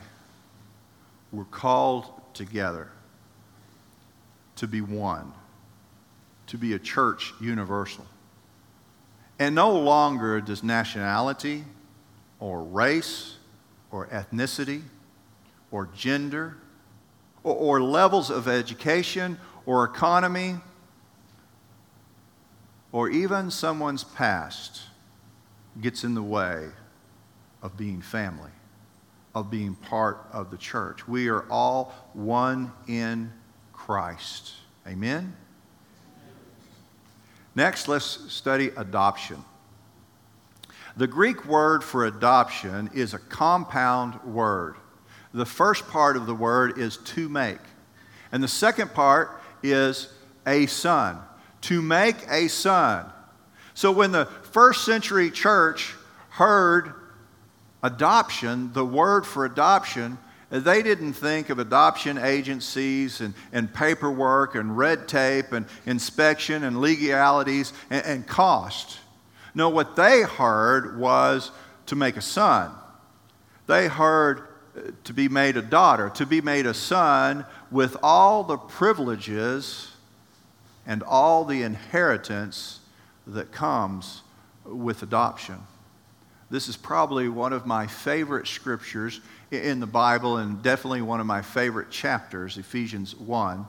We're 1.31 1.45
called 1.45 2.11
together 2.33 2.91
to 4.61 4.67
be 4.67 4.79
one, 4.79 5.33
to 6.45 6.55
be 6.55 6.73
a 6.73 6.77
church 6.77 7.33
universal. 7.41 8.05
And 9.39 9.55
no 9.55 9.71
longer 9.71 10.39
does 10.39 10.61
nationality 10.61 11.63
or 12.39 12.61
race 12.61 13.37
or 13.89 14.05
ethnicity 14.09 14.83
or 15.71 15.89
gender 15.95 16.57
or, 17.43 17.55
or 17.55 17.81
levels 17.81 18.29
of 18.29 18.47
education 18.47 19.39
or 19.65 19.83
economy 19.83 20.57
or 22.91 23.09
even 23.09 23.49
someone's 23.49 24.03
past 24.03 24.83
gets 25.81 26.03
in 26.03 26.13
the 26.13 26.21
way 26.21 26.67
of 27.63 27.75
being 27.77 27.99
family, 27.99 28.51
of 29.33 29.49
being 29.49 29.73
part 29.73 30.19
of 30.31 30.51
the 30.51 30.57
church. 30.57 31.07
We 31.07 31.29
are 31.29 31.49
all 31.49 31.95
one 32.13 32.71
in 32.87 33.33
Christ. 33.85 34.53
Amen? 34.87 35.35
Next, 37.55 37.87
let's 37.87 38.31
study 38.31 38.69
adoption. 38.77 39.43
The 40.97 41.07
Greek 41.07 41.45
word 41.45 41.83
for 41.83 42.05
adoption 42.05 42.91
is 42.93 43.15
a 43.15 43.19
compound 43.19 44.21
word. 44.23 44.75
The 45.33 45.47
first 45.47 45.87
part 45.87 46.15
of 46.15 46.27
the 46.27 46.35
word 46.35 46.77
is 46.77 46.97
to 46.97 47.27
make, 47.27 47.57
and 48.31 48.43
the 48.43 48.47
second 48.47 48.93
part 48.93 49.41
is 49.63 50.13
a 50.45 50.67
son. 50.67 51.17
To 51.61 51.81
make 51.81 52.17
a 52.29 52.49
son. 52.49 53.07
So 53.73 53.91
when 53.91 54.11
the 54.11 54.25
first 54.25 54.85
century 54.85 55.31
church 55.31 55.95
heard 56.29 56.93
adoption, 57.81 58.73
the 58.73 58.85
word 58.85 59.25
for 59.25 59.43
adoption, 59.43 60.19
they 60.51 60.83
didn't 60.83 61.13
think 61.13 61.49
of 61.49 61.59
adoption 61.59 62.17
agencies 62.17 63.21
and, 63.21 63.33
and 63.53 63.73
paperwork 63.73 64.55
and 64.55 64.77
red 64.77 65.07
tape 65.07 65.53
and 65.53 65.65
inspection 65.85 66.65
and 66.65 66.81
legalities 66.81 67.71
and, 67.89 68.05
and 68.05 68.27
cost. 68.27 68.99
No, 69.55 69.69
what 69.69 69.95
they 69.95 70.23
heard 70.23 70.99
was 70.99 71.51
to 71.85 71.95
make 71.95 72.17
a 72.17 72.21
son. 72.21 72.71
They 73.67 73.87
heard 73.87 74.41
uh, 74.75 74.91
to 75.05 75.13
be 75.13 75.29
made 75.29 75.55
a 75.55 75.61
daughter, 75.61 76.09
to 76.15 76.25
be 76.25 76.41
made 76.41 76.65
a 76.65 76.73
son 76.73 77.45
with 77.69 77.95
all 78.03 78.43
the 78.43 78.57
privileges 78.57 79.91
and 80.85 81.01
all 81.03 81.45
the 81.45 81.63
inheritance 81.63 82.79
that 83.27 83.51
comes 83.53 84.21
with 84.65 85.03
adoption. 85.03 85.59
This 86.49 86.67
is 86.67 86.75
probably 86.75 87.29
one 87.29 87.53
of 87.53 87.65
my 87.65 87.87
favorite 87.87 88.47
scriptures 88.47 89.21
in 89.51 89.81
the 89.81 89.85
Bible 89.85 90.37
and 90.37 90.63
definitely 90.63 91.01
one 91.01 91.19
of 91.19 91.25
my 91.25 91.41
favorite 91.41 91.91
chapters, 91.91 92.57
Ephesians 92.57 93.15
1. 93.15 93.67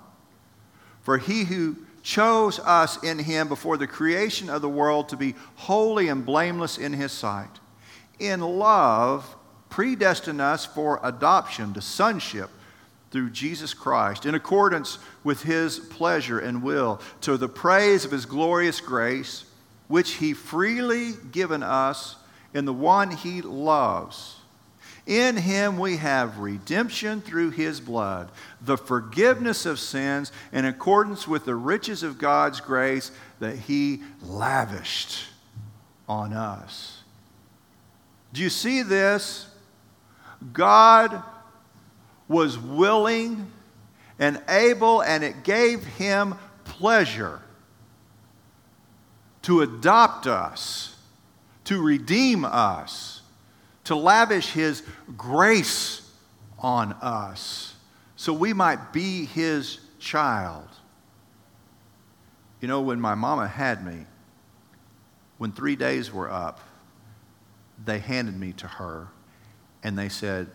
For 1.03 1.19
he 1.19 1.45
who 1.45 1.77
chose 2.03 2.61
us 2.61 3.03
in 3.03 3.19
him 3.19 3.49
before 3.49 3.77
the 3.77 3.87
creation 3.87 4.49
of 4.49 4.63
the 4.63 4.69
world 4.69 5.09
to 5.09 5.17
be 5.17 5.35
holy 5.57 6.09
and 6.09 6.25
blameless 6.25 6.79
in 6.79 6.93
his 6.93 7.13
sight, 7.13 7.61
in 8.19 8.41
love 8.41 9.37
predestined 9.69 10.41
us 10.41 10.65
for 10.65 11.01
adoption 11.03 11.75
to 11.75 11.81
sonship 11.81 12.51
through 13.11 13.31
Jesus 13.31 13.75
Christ, 13.75 14.25
in 14.25 14.35
accordance 14.35 14.99
with 15.23 15.43
his 15.43 15.79
pleasure 15.79 16.39
and 16.39 16.63
will, 16.63 17.01
to 17.23 17.37
the 17.37 17.49
praise 17.49 18.05
of 18.05 18.11
his 18.11 18.25
glorious 18.25 18.81
grace, 18.81 19.45
which 19.89 20.15
he 20.15 20.33
freely 20.33 21.13
given 21.31 21.63
us 21.63 22.17
in 22.55 22.65
the 22.65 22.73
one 22.73 23.11
he 23.11 23.43
loves. 23.43 24.37
In 25.07 25.37
him 25.37 25.79
we 25.79 25.97
have 25.97 26.39
redemption 26.39 27.21
through 27.21 27.51
his 27.51 27.81
blood, 27.81 28.31
the 28.61 28.77
forgiveness 28.77 29.67
of 29.67 29.81
sins 29.81 30.31
in 30.53 30.65
accordance 30.65 31.27
with 31.27 31.45
the 31.45 31.57
riches 31.57 32.03
of 32.03 32.19
God's 32.19 32.61
grace 32.61 33.11
that 33.41 33.57
he 33.57 34.03
lavished 34.23 35.27
on 36.09 36.33
us. 36.33 37.03
Do 38.33 38.43
you 38.43 38.51
see 38.51 38.83
this? 38.83 39.47
God 40.53 41.23
was 42.29 42.59
willing 42.59 43.51
and 44.19 44.41
able, 44.49 45.03
and 45.03 45.25
it 45.25 45.43
gave 45.43 45.85
him 45.85 46.37
pleasure 46.65 47.41
to 49.43 49.63
adopt 49.63 50.29
us 50.29 50.97
to 51.65 51.83
redeem 51.83 52.45
us, 52.45 53.22
to 53.85 53.97
lavish 53.97 54.53
His 54.53 54.83
grace 55.17 56.11
on 56.59 56.93
us, 56.95 57.75
so 58.17 58.33
we 58.33 58.53
might 58.53 58.93
be 58.93 59.25
His 59.25 59.79
child. 59.99 60.69
You 62.61 62.69
know, 62.69 62.81
when 62.81 63.01
my 63.01 63.15
mama 63.15 63.49
had 63.49 63.85
me, 63.85 64.07
when 65.39 65.51
three 65.51 65.75
days 65.75 66.13
were 66.13 66.31
up, 66.31 66.61
they 67.85 67.99
handed 67.99 68.39
me 68.39 68.53
to 68.53 68.67
her 68.67 69.09
and 69.83 69.99
they 69.99 70.09
said, 70.09 70.49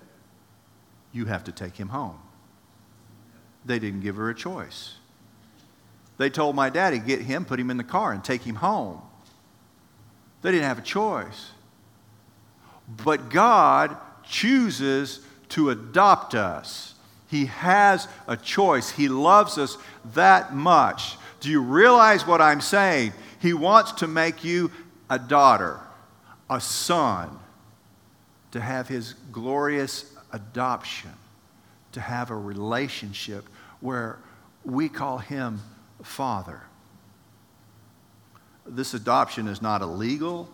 You 1.11 1.25
have 1.25 1.43
to 1.45 1.51
take 1.51 1.75
him 1.75 1.89
home. 1.89 2.19
They 3.65 3.79
didn't 3.79 3.99
give 3.99 4.15
her 4.15 4.29
a 4.29 4.35
choice. 4.35 4.95
They 6.17 6.29
told 6.29 6.55
my 6.55 6.69
daddy, 6.69 6.99
Get 6.99 7.21
him, 7.21 7.43
put 7.43 7.59
him 7.59 7.69
in 7.69 7.77
the 7.77 7.83
car, 7.83 8.13
and 8.13 8.23
take 8.23 8.43
him 8.43 8.55
home. 8.55 9.01
They 10.41 10.51
didn't 10.51 10.67
have 10.67 10.79
a 10.79 10.83
choice. 10.83 11.51
But 12.87 13.29
God 13.29 13.97
chooses 14.23 15.19
to 15.49 15.69
adopt 15.69 16.35
us. 16.35 16.95
He 17.29 17.45
has 17.45 18.07
a 18.27 18.37
choice. 18.37 18.89
He 18.89 19.09
loves 19.09 19.57
us 19.57 19.77
that 20.13 20.53
much. 20.53 21.17
Do 21.39 21.49
you 21.49 21.61
realize 21.61 22.25
what 22.25 22.41
I'm 22.41 22.61
saying? 22.61 23.13
He 23.41 23.53
wants 23.53 23.91
to 23.93 24.07
make 24.07 24.43
you 24.43 24.71
a 25.09 25.19
daughter, 25.19 25.79
a 26.49 26.59
son, 26.61 27.37
to 28.51 28.61
have 28.61 28.87
his 28.87 29.13
glorious 29.31 30.13
adoption, 30.31 31.11
to 31.91 31.99
have 31.99 32.31
a 32.31 32.35
relationship 32.35 33.45
where 33.81 34.19
we 34.63 34.89
call 34.89 35.17
him 35.17 35.59
Father 36.01 36.61
this 38.69 38.93
adoption 38.93 39.47
is 39.47 39.61
not 39.61 39.81
a 39.81 39.85
legal 39.85 40.49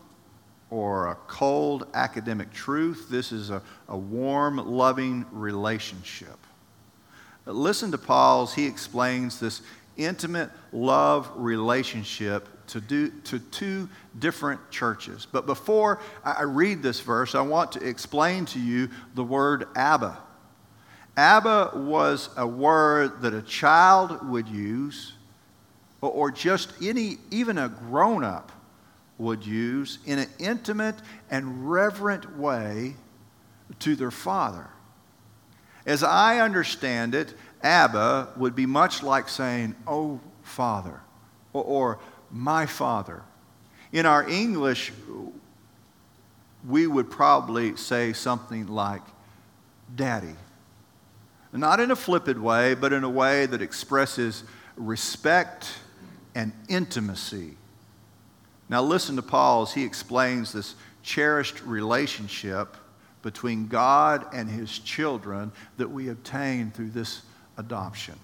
or 0.74 1.10
a 1.10 1.16
cold 1.28 1.86
academic 1.94 2.52
truth. 2.52 3.08
This 3.08 3.32
is 3.32 3.52
a, 3.52 3.62
a 3.90 3.96
warm, 3.96 4.58
loving 4.58 5.24
relationship. 5.32 6.40
Listen 7.46 7.92
to 7.92 7.98
Paul's, 8.00 8.56
he 8.56 8.66
explains 8.66 9.40
this 9.40 9.62
intimate 9.98 10.50
love 10.72 11.30
relationship 11.36 12.50
to, 12.66 12.82
do, 12.82 13.12
to 13.26 13.38
two 13.38 13.88
different 14.18 14.72
churches. 14.72 15.28
But 15.32 15.46
before 15.46 16.02
I 16.26 16.42
read 16.42 16.82
this 16.82 17.02
verse, 17.02 17.36
I 17.36 17.42
want 17.42 17.74
to 17.74 17.88
explain 17.88 18.46
to 18.48 18.60
you 18.60 18.90
the 19.14 19.24
word 19.24 19.68
Abba. 19.76 20.18
Abba 21.16 21.74
was 21.76 22.32
a 22.36 22.48
word 22.48 23.22
that 23.22 23.36
a 23.36 23.44
child 23.44 24.28
would 24.28 24.48
use 24.48 25.14
or 26.02 26.32
just 26.32 26.74
any, 26.82 27.18
even 27.30 27.60
a 27.60 27.70
grown 27.70 28.24
up 28.24 28.52
would 29.18 29.46
use 29.46 30.00
in 30.06 30.20
an 30.20 30.30
intimate 30.40 30.96
and 31.30 31.70
reverent 31.70 32.38
way 32.38 32.96
to 33.80 33.96
their 33.96 34.12
father. 34.12 34.68
As 35.86 36.04
I 36.04 36.40
understand 36.40 37.14
it, 37.14 37.34
Abba 37.62 38.30
would 38.38 38.56
be 38.56 38.66
much 38.66 39.04
like 39.04 39.30
saying, 39.30 39.76
Oh, 39.88 40.20
Father, 40.42 41.02
or, 41.54 41.64
or 41.64 42.00
My 42.32 42.66
Father. 42.66 43.24
In 43.92 44.06
our 44.06 44.28
English, 44.28 44.92
we 46.68 46.88
would 46.88 47.12
probably 47.12 47.76
say 47.76 48.14
something 48.14 48.68
like, 48.68 49.02
Daddy. 49.96 50.36
Not 51.52 51.80
in 51.80 51.92
a 51.92 51.96
flippant 51.96 52.42
way, 52.42 52.74
but 52.74 52.94
in 52.94 53.04
a 53.04 53.10
way 53.10 53.46
that 53.46 53.62
expresses 53.62 54.44
respect 54.76 55.72
and 56.34 56.52
intimacy. 56.68 57.58
Now, 58.70 58.82
listen 58.82 59.16
to 59.18 59.22
Paul 59.22 59.64
as 59.64 59.74
he 59.74 59.84
explains 59.84 60.54
this 60.54 60.76
cherished 61.04 61.62
relationship 61.64 62.78
between 63.22 63.68
God 63.68 64.26
and 64.34 64.50
his 64.50 64.80
children 64.80 65.52
that 65.78 65.90
we 65.90 66.10
obtain 66.10 66.72
through 66.72 66.90
this 66.90 67.22
adoption. 67.58 68.16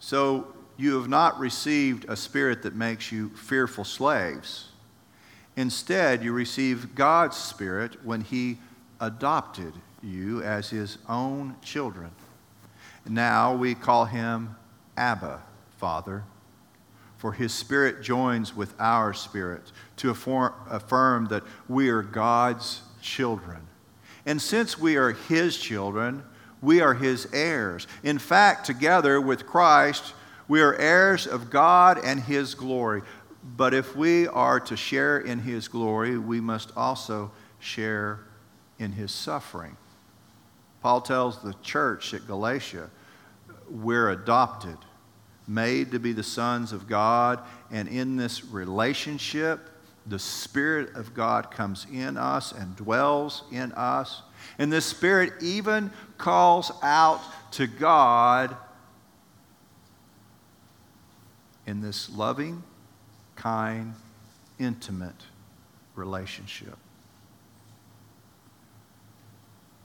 So, 0.00 0.46
you 0.76 0.94
have 0.98 1.08
not 1.08 1.38
received 1.40 2.06
a 2.08 2.16
spirit 2.16 2.62
that 2.62 2.74
makes 2.74 3.10
you 3.10 3.30
fearful 3.30 3.84
slaves. 3.84 4.68
Instead, 5.56 6.22
you 6.22 6.32
receive 6.32 6.94
God's 6.94 7.36
spirit 7.36 8.04
when 8.04 8.20
he 8.20 8.58
adopted 9.00 9.72
you 10.02 10.40
as 10.42 10.70
his 10.70 10.98
own 11.08 11.56
children. 11.62 12.10
Now 13.04 13.54
we 13.54 13.74
call 13.74 14.04
him 14.04 14.54
Abba, 14.96 15.42
Father. 15.78 16.22
For 17.18 17.32
his 17.32 17.52
spirit 17.52 18.02
joins 18.02 18.56
with 18.56 18.74
our 18.80 19.12
spirit 19.12 19.72
to 19.96 20.10
affirm 20.10 21.26
that 21.26 21.42
we 21.68 21.90
are 21.90 22.02
God's 22.02 22.80
children. 23.02 23.66
And 24.24 24.40
since 24.40 24.78
we 24.78 24.96
are 24.96 25.12
his 25.12 25.58
children, 25.58 26.22
we 26.62 26.80
are 26.80 26.94
his 26.94 27.28
heirs. 27.32 27.86
In 28.02 28.18
fact, 28.18 28.66
together 28.66 29.20
with 29.20 29.46
Christ, 29.46 30.14
we 30.46 30.60
are 30.60 30.74
heirs 30.74 31.26
of 31.26 31.50
God 31.50 32.00
and 32.02 32.20
his 32.20 32.54
glory. 32.54 33.02
But 33.56 33.74
if 33.74 33.96
we 33.96 34.28
are 34.28 34.60
to 34.60 34.76
share 34.76 35.18
in 35.18 35.40
his 35.40 35.68
glory, 35.68 36.18
we 36.18 36.40
must 36.40 36.72
also 36.76 37.30
share 37.58 38.20
in 38.78 38.92
his 38.92 39.10
suffering. 39.10 39.76
Paul 40.82 41.00
tells 41.00 41.42
the 41.42 41.54
church 41.62 42.14
at 42.14 42.26
Galatia, 42.26 42.90
we're 43.68 44.10
adopted, 44.10 44.76
made 45.48 45.90
to 45.92 45.98
be 45.98 46.12
the 46.12 46.22
sons 46.22 46.72
of 46.72 46.86
God, 46.86 47.40
and 47.70 47.88
in 47.88 48.16
this 48.16 48.44
relationship, 48.44 49.70
the 50.06 50.18
Spirit 50.18 50.94
of 50.94 51.14
God 51.14 51.50
comes 51.50 51.86
in 51.92 52.16
us 52.16 52.52
and 52.52 52.76
dwells 52.76 53.42
in 53.50 53.72
us. 53.72 54.22
And 54.58 54.72
this 54.72 54.86
Spirit 54.86 55.32
even 55.42 55.90
calls 56.16 56.70
out 56.82 57.20
to 57.52 57.66
God 57.66 58.56
in 61.66 61.80
this 61.80 62.08
loving, 62.10 62.62
kind, 63.36 63.94
intimate 64.58 65.26
relationship. 65.94 66.76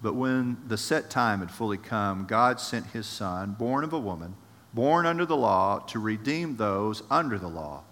But 0.02 0.16
when 0.16 0.58
the 0.68 0.78
set 0.78 1.10
time 1.10 1.40
had 1.40 1.52
fully 1.52 1.78
come, 1.78 2.26
God 2.26 2.60
sent 2.60 2.88
his 2.88 3.06
Son, 3.06 3.56
born 3.58 3.84
of 3.84 3.94
a 3.94 4.00
woman, 4.00 4.36
born 4.74 5.06
under 5.06 5.26
the 5.26 5.38
law, 5.38 5.80
to 5.80 6.00
redeem 6.00 6.56
those 6.56 7.04
under 7.10 7.38
the 7.38 7.48
law, 7.48 7.84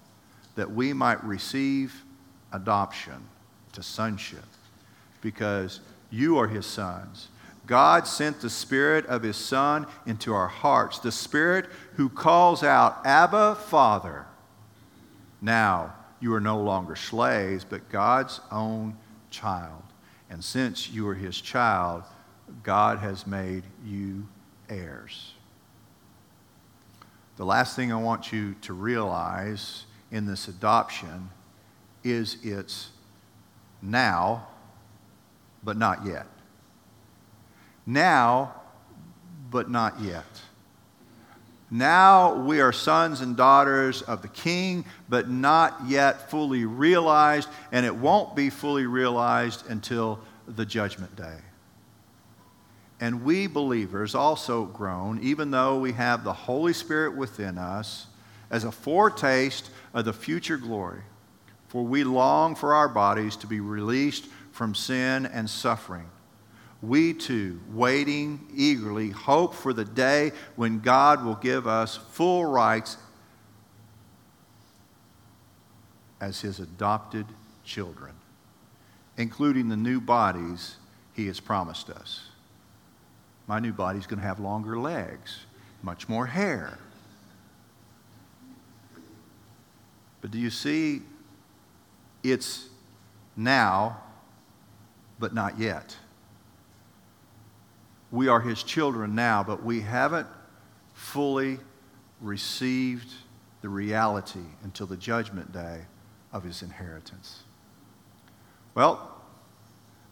that 0.56 0.72
we 0.72 0.94
might 0.94 1.24
receive 1.24 2.04
adoption 2.52 3.24
to 3.74 3.84
sonship. 3.84 4.44
Because 5.22 5.80
you 6.10 6.38
are 6.38 6.48
his 6.48 6.65
sons. 6.65 7.28
God 7.67 8.08
sent 8.08 8.41
the 8.41 8.50
Spirit 8.50 9.06
of 9.06 9.24
his 9.24 9.38
Son 9.38 9.86
into 10.06 10.34
our 10.34 10.48
hearts, 10.48 11.00
the 11.00 11.12
Spirit 11.12 11.67
who 11.96 12.10
calls 12.10 12.63
out, 12.63 13.06
Abba, 13.06 13.56
Father. 13.56 14.26
Now 15.41 15.94
you 16.20 16.34
are 16.34 16.41
no 16.41 16.60
longer 16.60 16.96
slaves, 16.96 17.63
but 17.63 17.89
God's 17.89 18.41
own 18.52 18.98
child. 19.30 19.84
And 20.30 20.44
since 20.44 20.89
you 20.89 21.08
are 21.08 21.15
his 21.15 21.39
child, 21.39 22.04
God 22.63 23.00
has 23.00 23.26
made 23.28 23.63
you 23.86 24.28
heirs. 24.70 25.34
The 27.41 27.47
last 27.47 27.75
thing 27.75 27.91
I 27.91 27.95
want 27.95 28.32
you 28.32 28.54
to 28.62 28.73
realize 28.73 29.86
in 30.12 30.27
this 30.27 30.47
adoption 30.47 31.32
is 32.04 32.38
it's 32.43 32.89
now, 33.82 34.45
but 35.63 35.75
not 35.75 36.06
yet. 36.06 36.27
Now, 37.84 38.54
but 39.49 39.71
not 39.71 39.99
yet. 40.01 40.23
Now 41.71 42.36
we 42.36 42.62
are 42.62 42.71
sons 42.71 43.21
and 43.21 43.36
daughters 43.36 44.04
of 44.04 44.21
the 44.21 44.27
King, 44.27 44.86
but 45.10 45.27
not 45.27 45.82
yet 45.88 46.30
fully 46.30 46.65
realized, 46.65 47.49
and 47.71 47.88
it 47.88 47.95
won't 47.95 48.36
be 48.36 48.51
fully 48.51 48.86
realized 48.86 49.65
until 49.67 50.19
the 50.47 50.63
judgment 50.63 51.15
day. 51.15 51.38
And 53.01 53.23
we 53.23 53.47
believers 53.47 54.15
also 54.15 54.63
groan, 54.63 55.19
even 55.21 55.51
though 55.51 55.79
we 55.79 55.91
have 55.91 56.23
the 56.23 56.31
Holy 56.31 56.71
Spirit 56.71 57.17
within 57.17 57.57
us, 57.57 58.07
as 58.49 58.63
a 58.63 58.71
foretaste 58.71 59.69
of 59.93 60.05
the 60.05 60.13
future 60.13 60.57
glory. 60.57 61.01
For 61.67 61.83
we 61.83 62.05
long 62.05 62.55
for 62.55 62.73
our 62.73 62.87
bodies 62.87 63.35
to 63.37 63.47
be 63.47 63.59
released 63.59 64.27
from 64.51 64.75
sin 64.75 65.25
and 65.25 65.49
suffering 65.49 66.09
we 66.81 67.13
too, 67.13 67.59
waiting 67.71 68.47
eagerly, 68.55 69.11
hope 69.11 69.53
for 69.53 69.71
the 69.71 69.85
day 69.85 70.31
when 70.55 70.79
God 70.79 71.23
will 71.23 71.35
give 71.35 71.67
us 71.67 71.95
full 71.95 72.45
rights 72.45 72.97
as 76.19 76.41
His 76.41 76.59
adopted 76.59 77.27
children, 77.63 78.13
including 79.15 79.69
the 79.69 79.77
new 79.77 80.01
bodies 80.01 80.77
He 81.13 81.27
has 81.27 81.39
promised 81.39 81.89
us. 81.89 82.31
My 83.51 83.59
new 83.59 83.73
body's 83.73 84.07
going 84.07 84.19
to 84.21 84.25
have 84.25 84.39
longer 84.39 84.79
legs, 84.79 85.45
much 85.83 86.07
more 86.07 86.25
hair. 86.25 86.79
But 90.21 90.31
do 90.31 90.39
you 90.39 90.49
see? 90.49 91.01
It's 92.23 92.69
now, 93.35 93.97
but 95.19 95.33
not 95.33 95.59
yet 95.59 95.95
we 98.11 98.27
are 98.27 98.41
his 98.41 98.61
children 98.61 99.15
now, 99.15 99.41
but 99.41 99.63
we 99.63 99.81
haven't 99.81 100.27
fully 100.93 101.57
received 102.19 103.11
the 103.61 103.69
reality 103.69 104.43
until 104.63 104.85
the 104.85 104.97
judgment 104.97 105.51
day 105.53 105.81
of 106.33 106.43
his 106.43 106.61
inheritance. 106.61 107.43
Well, 108.75 109.21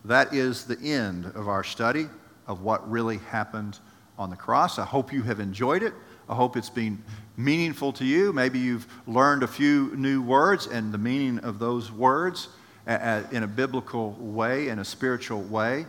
that 0.06 0.34
is 0.34 0.65
the 0.65 0.80
end 0.80 1.25
of 1.25 1.47
our 1.49 1.63
study 1.63 2.08
of 2.50 2.62
what 2.62 2.90
really 2.92 3.20
happened 3.30 3.80
on 4.18 4.30
the 4.30 4.36
cross. 4.36 4.78
I 4.78 4.84
hope 4.84 5.14
you 5.14 5.24
have 5.24 5.40
enjoyed 5.40 5.84
it. 5.84 5.94
I 6.28 6.36
hope 6.36 6.58
it's 6.58 6.70
been 6.70 7.02
meaningful 7.38 7.94
to 7.94 8.06
you. 8.06 8.34
Maybe 8.34 8.60
you've 8.60 8.86
learned 9.08 9.44
a 9.44 9.48
few 9.48 9.96
new 9.96 10.22
words 10.22 10.68
and 10.68 10.92
the 10.92 10.98
meaning 10.98 11.40
of 11.40 11.60
those 11.60 11.90
words 11.92 12.50
in 12.86 13.44
a 13.44 13.48
biblical 13.48 14.12
way, 14.20 14.68
in 14.68 14.80
a 14.80 14.86
spiritual 14.86 15.42
way. 15.44 15.86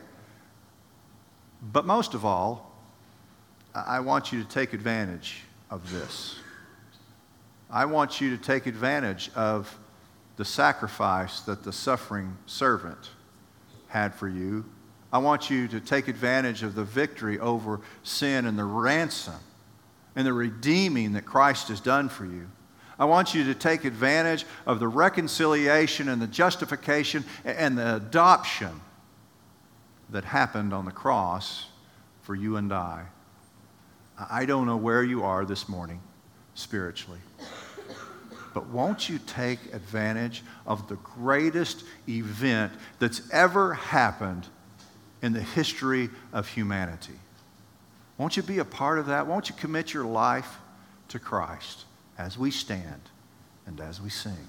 But 1.73 1.87
most 1.87 2.14
of 2.14 2.25
all, 2.25 2.70
I 3.75 4.01
want 4.01 4.33
you 4.33 4.42
to 4.42 4.49
take 4.49 4.73
advantage 4.73 5.42
of 5.70 5.90
this. 5.90 6.37
I 7.70 7.85
want 7.85 8.20
you 8.20 8.37
to 8.37 8.42
take 8.42 8.66
advantage 8.66 9.31
of 9.35 9.79
the 10.37 10.44
sacrifice 10.44 11.40
that 11.42 11.62
the 11.62 11.73
suffering 11.73 12.37
servant 12.46 13.11
had 13.88 14.14
for 14.14 14.29
you. 14.29 14.64
I 15.12 15.18
want 15.18 15.51
you 15.51 15.66
to 15.68 15.81
take 15.81 16.09
advantage 16.09 16.62
of 16.62 16.75
the 16.75 16.85
victory 16.85 17.38
over 17.38 17.81
sin 18.03 18.46
and 18.46 18.59
the 18.59 18.64
ransom 18.64 19.35
and 20.14 20.27
the 20.27 20.33
redeeming 20.33 21.12
that 21.12 21.25
Christ 21.25 21.68
has 21.68 21.81
done 21.81 22.09
for 22.09 22.25
you. 22.25 22.49
I 22.99 23.07
want 23.07 23.35
you 23.35 23.44
to 23.44 23.55
take 23.55 23.85
advantage 23.85 24.44
of 24.66 24.79
the 24.79 24.87
reconciliation 24.87 26.09
and 26.09 26.20
the 26.20 26.27
justification 26.27 27.25
and 27.44 27.79
the 27.79 27.96
adoption 27.96 28.81
that 30.11 30.25
happened 30.25 30.73
on 30.73 30.85
the 30.85 30.92
cross 30.92 31.66
for 32.23 32.35
you 32.35 32.57
and 32.57 32.73
I. 32.73 33.07
I 34.31 34.44
don't 34.44 34.66
know 34.66 34.77
where 34.77 35.03
you 35.03 35.25
are 35.25 35.46
this 35.46 35.68
morning 35.68 36.01
spiritually, 36.55 37.20
but 38.53 38.66
won't 38.66 39.09
you 39.09 39.18
take 39.27 39.73
advantage 39.73 40.42
of 40.66 40.87
the 40.88 40.96
greatest 40.96 41.85
event 42.07 42.73
that's 42.99 43.23
ever 43.33 43.73
happened 43.73 44.46
in 45.22 45.33
the 45.33 45.42
history 45.42 46.11
of 46.33 46.48
humanity? 46.48 47.18
Won't 48.18 48.37
you 48.37 48.42
be 48.42 48.59
a 48.59 48.64
part 48.64 48.98
of 48.98 49.06
that? 49.06 49.26
Won't 49.26 49.48
you 49.48 49.54
commit 49.54 49.94
your 49.94 50.04
life 50.04 50.59
to 51.09 51.18
Christ 51.18 51.85
as 52.18 52.37
we 52.37 52.50
stand 52.50 53.00
and 53.66 53.80
as 53.80 54.00
we 54.00 54.11
sing? 54.11 54.48